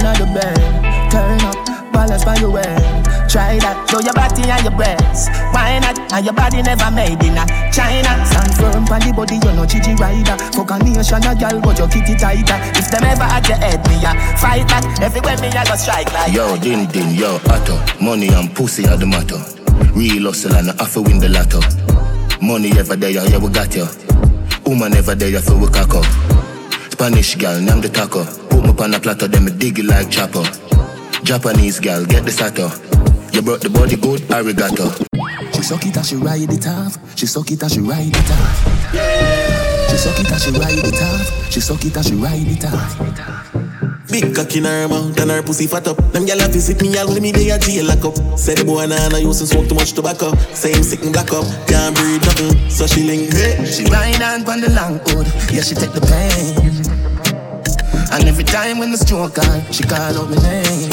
[0.00, 0.56] In bed,
[1.12, 2.64] turn up, balance by your way.
[3.28, 5.28] Try that, show your body and your breasts.
[5.52, 6.00] Why not?
[6.12, 8.08] And your body never made in a China.
[8.24, 10.40] Stand firm on the body, you're no Gigi rider.
[10.56, 12.56] Fuck a nation, a girl, but your kitty tighter.
[12.80, 14.82] If them ever at your head, me a fight back.
[15.04, 16.32] Everywhere me a go strike like.
[16.32, 17.76] Yo, din din, yo, atto.
[18.00, 19.38] Money and pussy are the matter.
[19.92, 21.60] Real hustle and I have to win the lotto.
[22.40, 23.86] Money ever there, yeah, we got you.
[24.64, 26.39] Woman ever there, yeah, for we cock up.
[27.00, 28.26] Spanish gal, name the taco.
[28.50, 30.44] Put me on a platter, then me dig it like chopper.
[31.24, 32.68] Japanese gal, get the sato.
[33.32, 34.92] You brought the body good, arigato.
[35.56, 36.98] She suck it and she ride it off.
[37.16, 39.88] She suck it and she ride it off.
[39.88, 41.50] She suck it and she ride it off.
[41.50, 42.92] She suck it and she ride it off.
[44.10, 45.96] Big cock in her mouth and her pussy fat up.
[46.12, 48.36] Them gyal a visit me all when me dey a jail lock up.
[48.36, 50.36] Say the boy nah nah used to smoke too much tobacco.
[50.52, 52.68] Say him sick and black up, can't breathe nothing.
[52.68, 53.64] So she link hey.
[53.64, 56.79] She ride on on the long hood, yeah she take the pain.
[58.60, 60.92] And every time when the stroke on, she call out my name.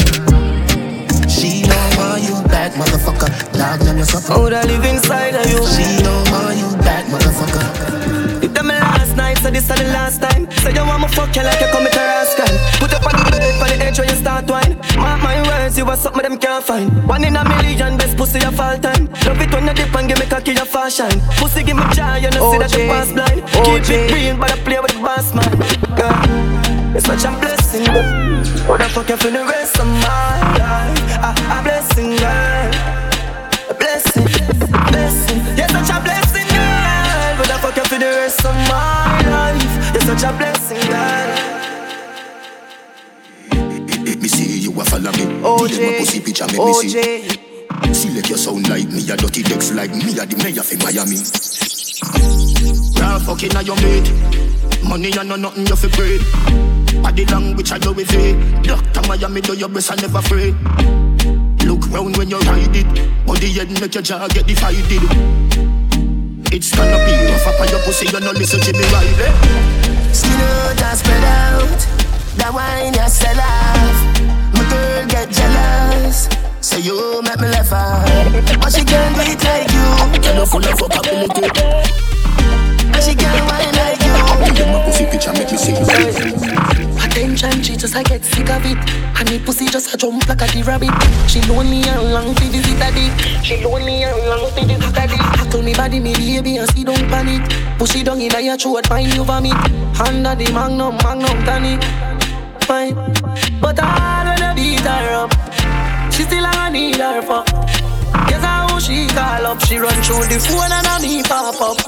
[1.28, 3.28] She know why you back, motherfucker.
[3.52, 4.32] Dog, them your sucker.
[4.32, 5.60] How would I live inside of you?
[5.76, 8.40] She know why you back, motherfucker.
[8.42, 10.50] It done me last night, so this is the last time.
[10.64, 12.48] Say you want me fuck you like you commit a rascal.
[12.80, 14.80] Put up on the bed for the edge when you start wine.
[14.96, 16.88] Mark my words, you are something them can't find.
[17.06, 19.12] One in a million, best pussy of all time.
[19.28, 21.20] Love it when you dip and give me cocky your fashion.
[21.36, 23.44] Pussy give me joy, you know see that you pass blind.
[23.60, 25.52] Keep it real, but I play with the boss man.
[25.92, 27.57] Girl, it's such a blessing.
[27.68, 30.96] What the fuck you for the rest of my life?
[31.20, 32.72] A, a blessing, girl.
[33.68, 34.24] A blessing,
[34.88, 35.36] blessing.
[35.52, 37.36] You're such a blessing, girl.
[37.36, 39.92] What the fuck you for the rest of my life?
[39.92, 41.28] You're such a blessing, girl.
[44.16, 45.26] Me see you a follow me.
[45.44, 45.92] OJ.
[45.92, 47.28] My pussy picture make me see.
[47.92, 51.20] Select your sound like me, a dirty decks like me, a the mayor for Miami.
[52.98, 54.08] Raw fucking a your mate.
[54.88, 56.87] Money and no nothing you fi breed.
[57.02, 58.62] Body language I do with it.
[58.64, 60.54] Doctor Miami do your best and never afraid.
[61.64, 63.26] Look round when you ride it.
[63.26, 65.02] Body head make your jaw get divided.
[66.50, 69.28] It's gonna be rough up on your pussy, you no listen to me Riley.
[70.12, 71.80] Skin out and spread out.
[72.38, 73.98] That wine you sell off.
[74.54, 76.28] My girl get jealous.
[76.60, 78.60] Say you make me laugh out.
[78.60, 80.38] But she can't do it like you.
[80.38, 82.07] Her full of fuckability.
[87.98, 88.78] I get sick of it.
[89.18, 90.94] And the pussy just a jump like a the rabbit.
[91.26, 93.10] She lonely and long to visit a dick.
[93.42, 95.18] She lonely and long to visit a dick.
[95.18, 97.42] I told me body me baby and see don't panic.
[97.76, 99.52] Push it down in your throat, find you vomit.
[99.98, 101.82] Under the magnum, magnum tonic.
[102.70, 102.94] Fine,
[103.60, 105.34] but I wanna beat her up.
[106.14, 107.46] She still I need her fuck.
[108.30, 109.60] Guess how she call up.
[109.66, 111.78] She run through the phone and I me pop up.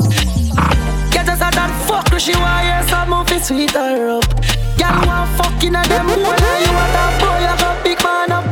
[1.13, 4.60] Get us at that fuck, she want hear some of it sweet her up.
[4.81, 8.33] Girl want fucking at them hole and you want that boy, I got big man
[8.33, 8.45] up.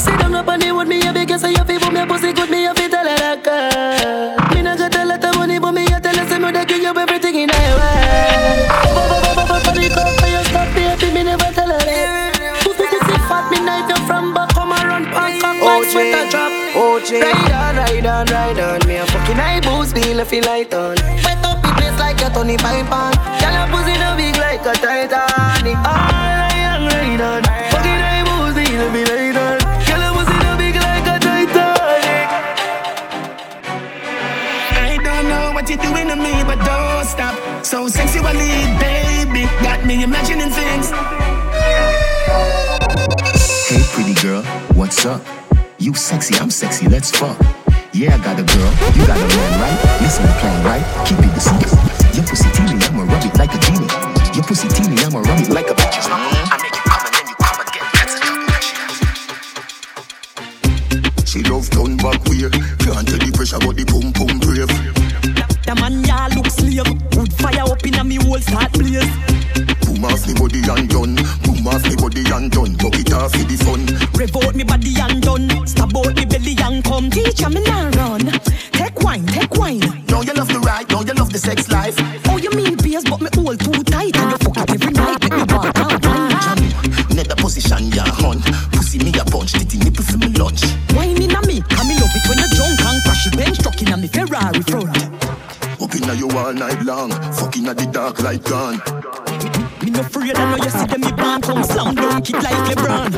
[0.00, 2.06] Sit down up on the wood, me a big say you fi put me a
[2.06, 4.54] pussy good, me a fi tell her that girl.
[4.54, 6.64] Me not gonna tell her the money, but me a tell her say me dey
[6.64, 8.68] give you everything in her way.
[9.66, 12.62] Body cup for your stop, baby, me never tell her that.
[12.62, 16.52] Pussy pussy fat, me knife you from back, come run past cock like sweater drop.
[16.78, 17.10] OJ.
[17.26, 20.94] Ride on, ride on, ride on, me a fucking eye boost, me left light on.
[21.26, 23.10] Wet up the place like a Tony Piper.
[23.42, 25.35] Girl, your pussy no big like a Titanic.
[36.26, 37.34] me, but don't stop.
[37.64, 40.90] So sexually, baby, got me imagining things.
[43.68, 44.42] Hey, pretty girl,
[44.74, 45.22] what's up?
[45.78, 47.38] You sexy, I'm sexy, let's fuck.
[47.92, 49.78] Yeah, I got a girl, you got a man, right?
[50.00, 50.84] Listen, plan, right?
[51.06, 51.72] Keep it the secret.
[52.14, 53.88] Your pussy teeny, I'ma rub it like a genie.
[54.34, 56.08] Your pussy teeny, I'ma rub it like a bitch.
[56.10, 56.16] I
[56.62, 57.86] make you come and then you come again.
[61.26, 62.52] She love turn back weird.
[62.84, 64.70] Can't tell the pressure, but the pum pum brave.
[65.66, 66.86] The man ya look slave.
[67.16, 69.02] Wood fire up in a me whole start blaze.
[69.82, 71.16] Boom off me body and done.
[71.42, 72.74] Boom off me body and done.
[72.78, 73.82] Buck it off for the fun.
[74.14, 75.66] Rev out me body and done.
[75.66, 77.10] Stab out me belly and come.
[77.10, 78.30] Teacher me now run.
[78.78, 79.82] Take wine, take wine.
[80.06, 80.86] Don't you love the ride?
[80.86, 81.96] Don't you love the sex life?
[82.28, 84.16] Oh, you mean beers, but me hold too tight.
[84.16, 85.18] And you fuck it every night.
[85.22, 86.58] Make me walk out Jam,
[87.10, 88.38] net the position ya hun.
[88.70, 90.62] Pussy me a punch, titty nipple for me lunch.
[90.94, 93.58] Wine in a me, and me love it when you drunk and crash it bench
[93.58, 94.85] truck in a me Ferrari front.
[96.06, 97.10] Up inna you all night long.
[97.10, 98.78] Fucking at the dark light gone.
[99.82, 102.54] Me no afraid, I know you see them me band come slam dunk it like
[102.70, 103.10] LeBron.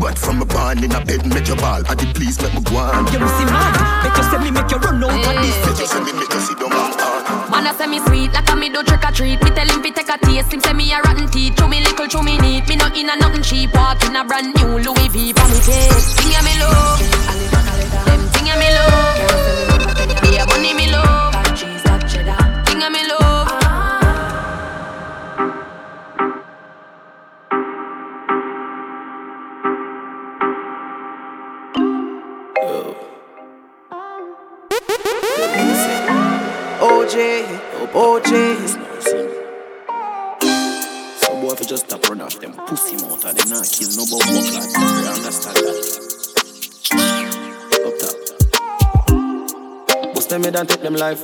[0.00, 1.82] But from a barn in a bed, make your ball.
[1.86, 3.06] I did please make me go on.
[3.06, 5.56] You see mad, make you say me make you run out of this.
[5.66, 7.50] Make you say me make you sit down and on.
[7.50, 9.38] Man, I say me sweet like a me do trick or treat.
[9.42, 10.52] Me tell him fi take a taste.
[10.52, 11.54] Him say me a rotten teeth.
[11.54, 12.66] Chew me little, chew me neat.
[12.66, 13.70] Me no in a nothing cheap.
[13.74, 16.18] Walk in a brand new Louis V for me face.
[16.18, 16.98] Thing ya me love,
[50.52, 51.22] head and take them life.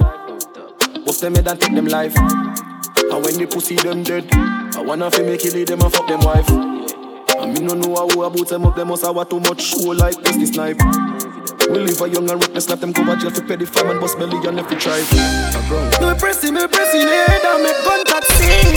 [1.04, 2.16] Bust them head and take them life.
[2.16, 6.20] And when the pussy them dead, I wanna make it lead them and fuck them
[6.20, 6.48] wife.
[6.48, 10.16] And me no know how about them up, them must have too much show like
[10.22, 10.78] this, this knife.
[11.68, 14.18] We live a young and reckless, let them cover jail for petty farm and bust
[14.18, 14.98] belly and if you try.
[16.00, 18.72] Me pressing, me pressing head and me contact sing.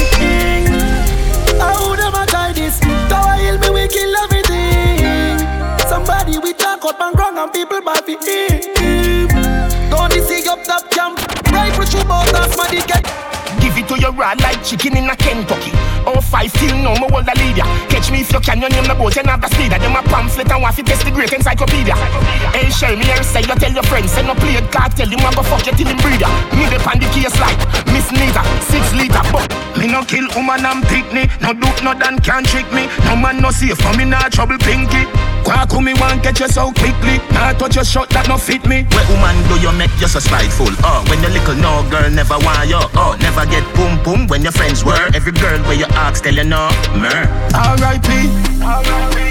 [1.60, 2.80] How them a try this?
[3.08, 5.40] Tower hill me we kill everything.
[5.88, 9.31] Somebody we talk up and wrong and people buy eat.
[9.92, 11.20] Don't see up top camp?
[11.52, 12.88] Rifle shoot out that's my dick.
[13.60, 15.91] Give it to your raw like chicken in a Kentucky.
[16.06, 17.66] Oh, five till no more hold a leader.
[17.90, 19.80] Catch me if you can, your name the boat, the speeder.
[19.80, 21.96] Them a pamphlet and to test the great encyclopedia.
[22.54, 25.20] Hey, share me and say you tell your friends, send no play it, cartel, him
[25.20, 26.30] a go fuck you till him breeder.
[26.58, 27.58] Me the pan the case like
[27.94, 29.46] Miss Nita, six liter, but
[29.78, 31.30] me no kill woman and pick me.
[31.42, 32.90] No do no dan can't trick me.
[33.06, 35.06] No man no safe for me, nah trouble pinky.
[35.44, 37.18] Quack me want catch you so quickly.
[37.34, 38.86] Nah touch your shot that no fit me.
[38.94, 40.70] Where woman do you make you so spiteful?
[40.86, 42.82] Oh, when you little no girl never want you.
[42.94, 45.10] Oh, never get boom boom when your friends were.
[45.14, 46.70] Every girl where you ask tell you no.
[46.98, 47.28] Mer.
[47.54, 48.08] R.I.P.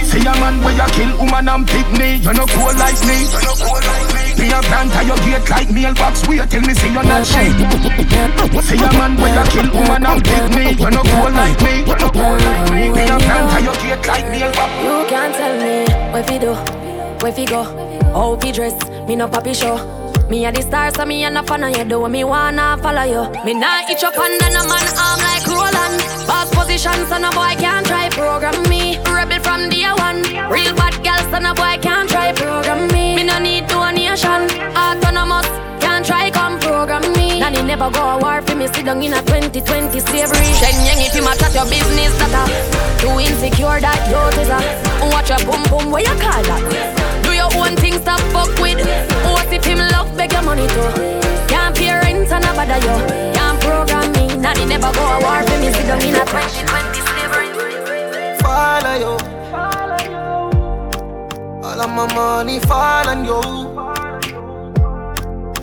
[0.04, 2.16] See a man where you kill woman and pick me.
[2.16, 3.30] You no cool like me.
[3.30, 4.22] You no cool like me.
[4.40, 6.26] Me a plant your gate like mailbox.
[6.26, 7.54] Wait till me see you not shade.
[8.64, 10.64] See a man where you kill woman and pick me.
[10.74, 11.72] You no cool like me.
[11.86, 12.90] You no cool like me.
[12.90, 14.70] Me a plant your gate like mailbox.
[14.82, 16.54] You can't tell me where fi do,
[17.22, 17.62] where fi go,
[18.12, 18.76] how fi dress.
[19.06, 19.99] Me no papi show.
[20.30, 21.84] Me a the star, so me a no fan of you.
[21.84, 23.22] Do me wanna follow you.
[23.44, 25.98] Me nah itch up under no man arm like Roland.
[26.24, 28.96] Boss position, so no boy can't try program me.
[29.10, 30.22] Rebel from day one.
[30.46, 33.16] Real bad girl, so no boy can't try program me.
[33.16, 34.46] Me no need donation.
[34.78, 35.50] Autonomous,
[35.82, 37.40] can't try come program me.
[37.40, 38.68] Nanny never go a war for me.
[38.68, 40.50] Sit down in a 2020 slavery.
[40.62, 42.46] Shen yang if you match at your business, that a
[43.02, 44.62] too insecure that you is a.
[45.10, 46.99] Watch your boom boom, where you call that?
[47.70, 48.78] Do your own thing, stop fuck with.
[49.24, 50.90] What if him love beg your money too?
[51.48, 52.96] Can't pay rent and a bother you.
[53.34, 54.36] Can't program me.
[54.36, 55.72] Nanny never go a war for me.
[55.72, 57.48] Sit down in a 2020 slavery.
[58.42, 59.14] Follow you.
[61.62, 63.40] All of my money fall on you.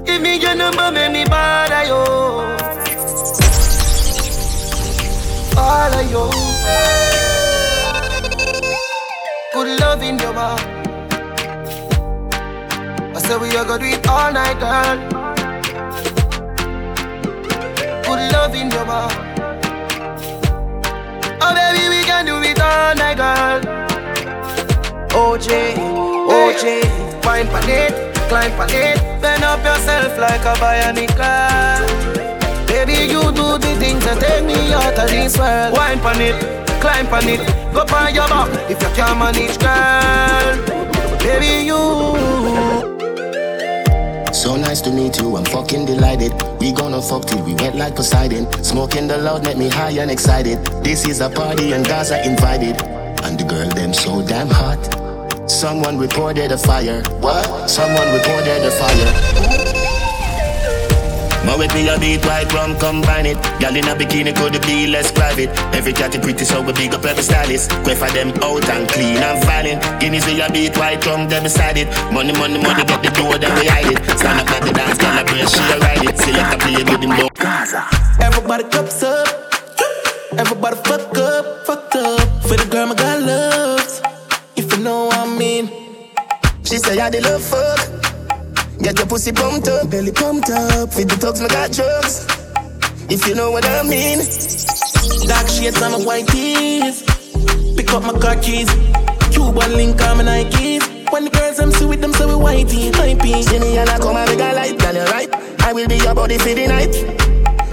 [0.05, 2.05] Give me your number, make me bother you.
[5.55, 6.31] Follow you.
[9.53, 10.76] Good love in your mouth.
[13.27, 14.97] Said we are gonna do it all night, girl.
[18.05, 19.11] Good love in your mouth.
[21.41, 23.59] Oh baby, we can do it all night, girl.
[25.11, 31.11] OJ, OJ, wine pan it, climb pan it, bend up yourself like a bionic
[32.65, 35.73] Baby, you do the things that take me out of this world.
[35.73, 41.19] Wine pan it, climb pan it, go on your back if you can't manage, girl.
[41.19, 42.36] Baby, you.
[44.47, 46.31] So nice to meet you, I'm fucking delighted.
[46.61, 48.47] We gonna fuck till we wet like Poseidon.
[48.63, 50.63] Smoking the loud make me high and excited.
[50.85, 52.81] This is a party and guys are invited.
[53.25, 54.79] And the girl them so damn hot.
[55.51, 57.03] Someone reported a fire.
[57.19, 57.69] What?
[57.69, 59.86] Someone reported a fire.
[61.47, 63.39] My with me a beat white rum combine it.
[63.63, 65.47] Girl in a bikini could be less private.
[65.71, 67.71] Every cat is pretty so we big up every stylist.
[67.87, 69.79] Quay for them out and clean and violent.
[70.01, 71.87] Guineas with a beat white rum them beside it.
[72.11, 73.99] Money, money, money get the door then we hide it.
[74.19, 76.17] Stand up at the dance, girl a brace she a ride it.
[76.19, 77.29] Select a play with him low.
[78.19, 79.27] Everybody cups up.
[80.37, 82.27] Everybody fuck up, fuck up.
[82.43, 84.01] For the girl my God loves.
[84.57, 85.71] If you know what I mean.
[86.65, 87.76] She say I the love fuck.
[88.79, 90.93] Get your pussy pumped up, belly pumped up.
[90.93, 92.27] Feed the thugs, me got drugs.
[93.09, 94.19] If you know what I mean.
[95.27, 97.03] Dark shades on my white tees.
[97.75, 98.69] Pick up my car keys.
[99.31, 101.11] Cuban link on my Nikes.
[101.11, 103.43] When the girls them see with them, so we whitey, hypey.
[103.59, 105.29] Me and I come and make a light, girl, you right.
[105.63, 106.95] I will be your body for the night.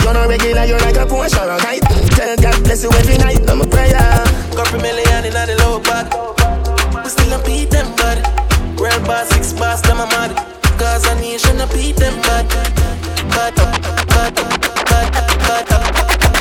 [0.02, 1.82] You're not regular, you're like a Porsche or a kite.
[2.16, 4.24] Tell God bless you every night, I'm a prayer.
[4.56, 6.06] Couple million in the low back.
[7.04, 8.18] We still a beat them bad.
[8.80, 10.53] Real boss, six boss, them a mad.
[10.78, 12.48] Cause a nation a beat them bad.
[12.48, 16.34] Bad, bad, bad, bad, bad, bad, bad, bad,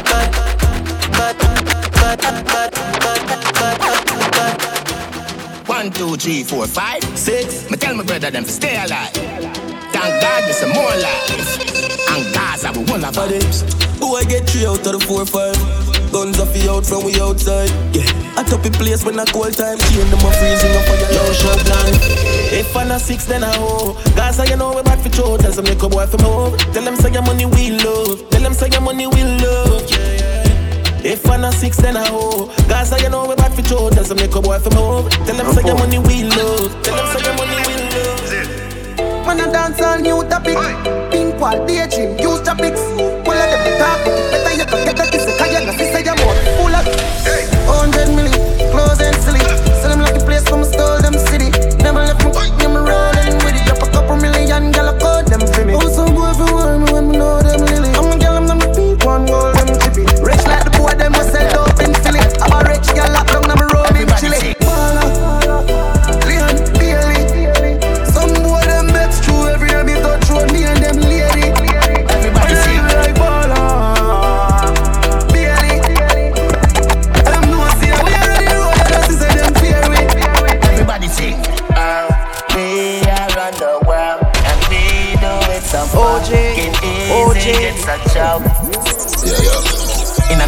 [5.44, 7.70] bad, One, two, three, four, five, six.
[7.70, 9.12] Me tell my brother them to stay alive.
[9.12, 12.10] Thank God there's some more life.
[12.10, 13.64] And Gaza we will have bodies.
[14.00, 15.93] Boy get three out of the four five.
[16.14, 17.74] Guns off the out from we outside.
[17.90, 18.06] Yeah,
[18.38, 19.78] I top in place when I cold time.
[19.90, 21.90] Chain them a freezing up for your low shot plan.
[22.54, 23.98] If I'm not six, then I hoe.
[24.16, 25.42] Gaza, you know we back for throat.
[25.42, 26.58] Tell some nigga boy from home.
[26.72, 28.30] Tell them say your money we love.
[28.30, 29.90] Tell them say your money we love.
[29.90, 31.12] Yeah, yeah.
[31.18, 32.46] If I'm not six, then I hoe.
[32.70, 33.94] Gaza, you know we back for throat.
[33.94, 35.10] Tell some nigga boy from home.
[35.26, 36.70] Tell them say your money we love.
[36.86, 39.26] Tell them say your money we love.
[39.26, 40.62] Man, I dance all new topic.
[41.10, 42.82] Pink wall, daydream, use topics.
[43.02, 43.98] All of them talk.
[44.06, 45.20] Better you can get the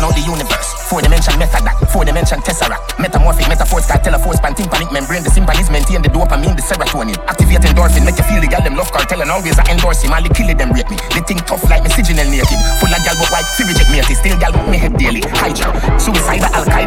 [0.06, 0.70] out the universe.
[0.86, 1.74] Four dimension method that.
[1.90, 3.02] Four dimension tesseract.
[3.02, 5.26] Metamorphic metaphors can tell a force pan tympanic membrane.
[5.26, 7.18] The symbolism maintain the dopamine, the serotonin.
[7.26, 10.14] Activate endorphin, make you feel the gal them love cartel and always I endorse him.
[10.14, 10.98] The kill them rate me.
[11.18, 12.60] They think tough like me signal naked.
[12.78, 13.98] Full of gal but white, fi reject me.
[14.06, 15.26] Still gal me head daily.
[15.26, 16.46] Hydra, suicide,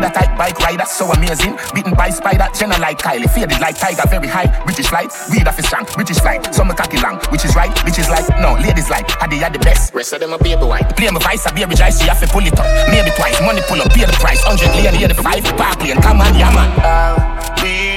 [0.08, 1.56] Al Qaeda type bike rider, so amazing.
[1.74, 3.28] Beaten by spider, Jenna like Kylie.
[3.30, 4.48] Faded like tiger, very high.
[4.64, 5.84] British flight, weed off is strong.
[5.94, 7.18] British flight, some cocky long.
[7.30, 9.94] Which is right, which is like, no, ladies like, had they had the best.
[9.94, 10.96] Rest of them a baby white.
[10.96, 12.66] Play my vice, a baby drive, she have to pull it up.
[12.90, 14.42] Maybe twice, money pull up, pay the price.
[14.44, 16.70] 100 lane, 85, park lane, come on, yeah man.
[16.80, 17.87] Uh, we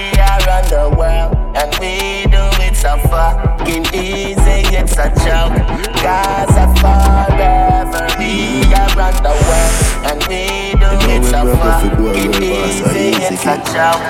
[0.48, 5.56] are on the world, and we do it so fucking easy, it's a joke.
[6.02, 9.74] Gaza forever, we are on the world,
[10.10, 14.02] and we do it so fucking easy, it's a joke.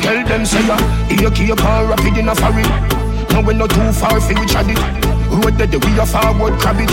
[0.00, 0.76] Tell them say ya,
[1.10, 2.64] you keep on rapid in a hurry.
[3.30, 4.78] Now we're not too far fi we chat it.
[5.32, 6.90] Road that we a forward crab it.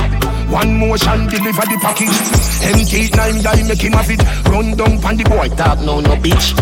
[0.50, 2.16] One motion deliver the package.
[2.64, 4.24] Empty nine guy make him have it.
[4.48, 5.50] Run down pon the boy.
[5.50, 6.56] Talk no no bitch.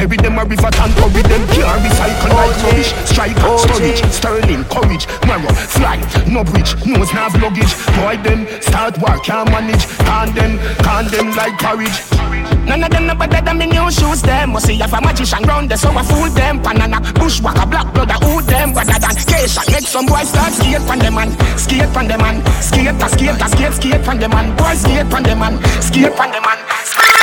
[0.00, 2.94] Bury them a river and bury them can't recycle like rubbish.
[3.04, 7.76] Strike, storage, sterling, courage, marrow, fly, no bridge, nose nav luggage.
[8.00, 9.84] Boy them start work, can't manage.
[10.08, 12.00] Can them, can them like porridge.
[12.64, 14.52] None of them no better than me new shoes them.
[14.52, 16.62] Must see if a magician round there so I fool them.
[16.62, 18.72] Banana, bushwhacker, black brother, who them?
[18.72, 21.30] Rather than Keisha, make some boys start skate pan them man.
[21.58, 22.40] Skate pan them man.
[22.62, 24.56] Skate, a skate, a skate, skate pan them man.
[24.56, 25.62] Boys skate pan them man.
[25.82, 26.56] Skate pan them man.
[26.96, 27.19] Jenny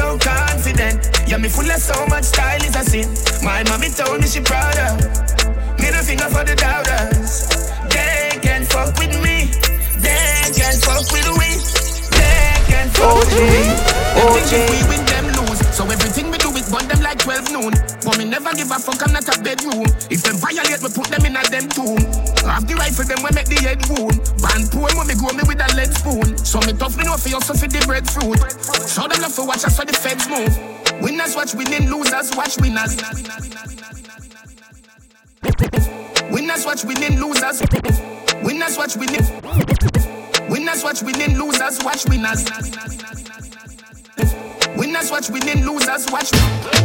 [0.00, 0.98] so confident.
[1.28, 3.08] Yeah, me full of so much style is a sin.
[3.44, 4.92] My mommy told me she proud of.
[4.96, 5.06] Me.
[5.82, 7.48] Middle finger for the doubters.
[7.92, 9.52] They can fuck with me.
[10.00, 11.50] They can fuck with we.
[12.16, 13.64] They can fuck with me.
[14.34, 15.60] Think if we win them lose.
[15.76, 16.29] So everything we do is
[16.70, 17.74] burn them like 12 noon.
[18.06, 19.84] But me never give a fuck, I'm not a bedroom.
[20.08, 21.98] If them violate, we put them in a them tomb.
[22.46, 24.22] Have the rifle, them we make the head wound.
[24.40, 26.38] Band poem when me grow me with a lead spoon.
[26.38, 28.38] So me tough, me know for you, so for the breadfruit.
[28.86, 30.54] Show them love for watch us so the feds move.
[31.02, 32.96] Winners watch winning, losers watch winners.
[36.30, 37.58] Winners watch winning, losers.
[38.42, 39.26] Winners watch winning.
[40.48, 43.19] Winners watch winning, losers watch winners
[44.90, 46.34] Winners watch winning, losers watch.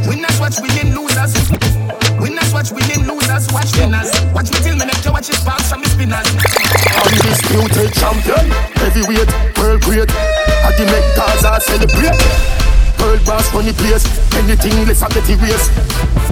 [0.05, 1.33] Winners watch winning, losers.
[2.21, 4.13] Winners watch winning, losers watch winners.
[4.29, 6.29] Watch me till me neck, watch it bounce from the spinners.
[7.01, 8.45] Undisputed champion,
[8.77, 9.25] heavyweight,
[9.57, 10.05] world great.
[10.05, 12.13] I the make Gaza celebrate.
[13.01, 14.05] World boss funny place,
[14.37, 15.65] anything less than the race.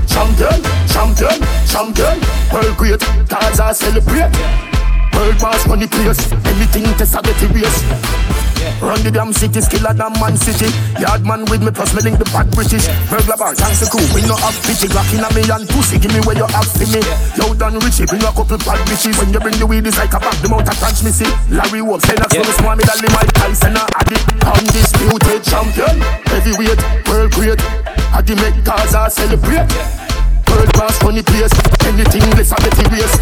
[0.06, 0.62] Champion,
[0.94, 2.22] champion, champion,
[2.54, 3.02] world great.
[3.26, 4.30] Gaza celebrate.
[5.18, 8.53] World boss funny place, anything test a the race.
[8.82, 10.70] Run the damn city, skiller than man city.
[11.00, 12.88] Yard man with me, plus me link the bad British.
[13.10, 14.88] Burglar bar, thanks to crew, we no have pity.
[14.92, 17.02] Rockin' a me and pussy, give me where you have for me.
[17.36, 19.16] Yo, done Richie, bring a couple bad bitches.
[19.20, 21.30] When you bring the weed, it's like a back, the mouth attach me see.
[21.50, 22.46] Larry Wolf, Lennox, yeah.
[22.46, 24.28] me small, me dolly, Mike Tyson, a addict.
[24.44, 25.96] Undisputed champion,
[26.28, 27.62] heavyweight, world great.
[28.14, 30.03] I the make Gaza celebrate.
[30.54, 31.50] World class funny place,
[31.90, 33.18] anything less a the race.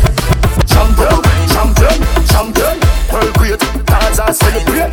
[0.67, 1.15] Champion,
[1.47, 2.75] champion, champion,
[3.07, 3.61] world great.
[3.87, 4.91] Gaza celebrate.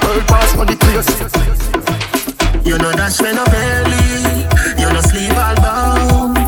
[0.00, 1.10] World class funny place.
[2.64, 4.48] You know that's when belly,
[4.80, 6.38] you know sleep all bound,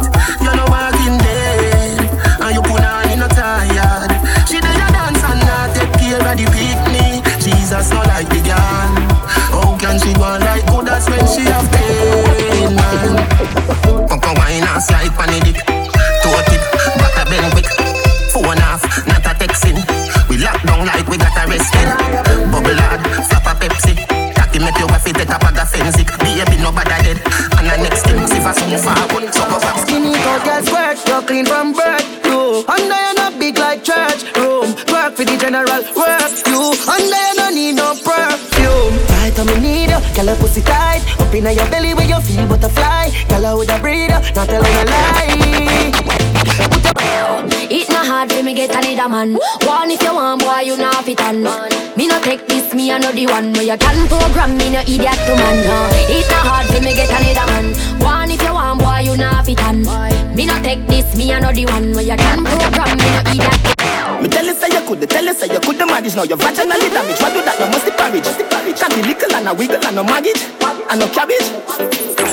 [0.40, 2.08] you know walking dead,
[2.40, 4.08] and you put on in no tired.
[4.48, 7.20] She did a dance and not take care of the picnic.
[7.36, 8.96] Jesus not like the gun.
[9.52, 10.86] How can she go like good?
[10.86, 13.81] That's when she have pain, man
[14.90, 15.58] wine and slide pan dick.
[16.22, 16.62] Toe tip,
[16.98, 17.68] back a bend quick.
[18.32, 19.78] Phone off, not a texting.
[20.28, 21.88] We lock down like we got arrested.
[22.50, 23.94] Bubble hard, flap a Pepsi.
[24.34, 26.08] Cocky make your wife take a bag of fensic.
[26.18, 27.20] Baby no bad dead.
[27.58, 29.32] And the next thing, see for some forward.
[29.34, 29.78] So go back.
[29.86, 32.06] Skinny cut girls work, you're clean from birth.
[32.24, 34.74] You under you not big like church room.
[34.90, 36.32] Work for the general work.
[36.46, 38.61] You under you no need no perfume.
[40.14, 41.02] Girl a pussy tight.
[41.20, 43.10] Up inna your belly where you feel butterfly.
[43.28, 45.92] Girl I would a breeder, not telling a lie.
[47.70, 49.38] It not hard for me get a leader man.
[49.64, 51.42] One if you want, boy, you not fit on.
[51.96, 53.52] Me no take this, me know the one.
[53.52, 55.56] Where you can program me, no idiot to man.
[55.64, 55.88] No.
[56.12, 57.74] It not hard for me get a leader man.
[58.00, 59.82] One if you want, boy, you not fit on.
[60.36, 61.92] Me no take this, me know the one.
[61.92, 63.81] Where you can program me, no idiot.
[64.20, 66.24] Me tell you say you could, tell you say you could manage now.
[66.24, 67.20] Your vaginally damage.
[67.20, 67.56] Why do that?
[67.58, 68.28] No must the parage.
[68.92, 70.36] Be little and a wiggle and a maggot
[70.90, 71.48] and no cabbage.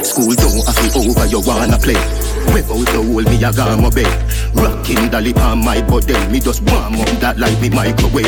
[0.04, 1.96] School don't have to over, you wanna play.
[2.52, 4.12] Without the hole, me a my bed.
[4.56, 8.28] Rocking the lip on my body, me just warm up that like me microwave.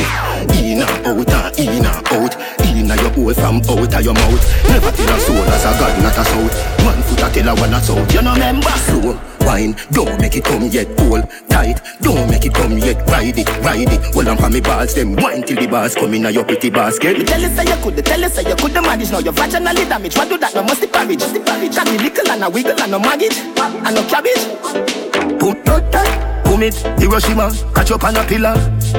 [0.62, 2.34] In and out and in and out.
[2.64, 4.44] In your hole from out of your mouth.
[4.70, 6.56] Never tell a soul as a god, not a south.
[6.86, 8.14] One foot a tell a one a south.
[8.14, 8.70] You know remember?
[8.70, 10.88] Slow wine, don't make it come yet.
[11.00, 12.98] Hold tight, don't make it come yet.
[13.08, 14.02] Ride it, ride it.
[14.14, 17.18] Hold on for me balls, them wine till the bars come in your pretty basket.
[17.18, 19.20] Me tell you say you could, tell you say you could manage now.
[19.20, 20.16] Your vaginally damage.
[20.16, 20.56] What do that?
[20.56, 21.76] No must the parage, the parage.
[21.76, 25.40] Can be little and a wiggle and no maggot and no cabbage.
[25.40, 28.56] Boom, boom it, Hiroshima, catch up on a pillar.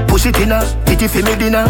[0.08, 1.66] Push it in a, titty for me dinner.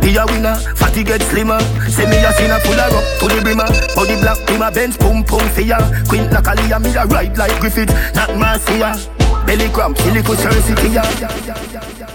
[0.00, 1.60] Be a winner, fatty get slimmer.
[1.90, 3.68] Send me a sinner, her up to the brimmer.
[3.94, 5.78] Body black, my Benz, pum pum fear.
[6.08, 8.96] Queen like Aaliyah, me a ride like Griffith, not Marcia.
[9.46, 12.05] Belly cramp, silly, Cersei, yeah.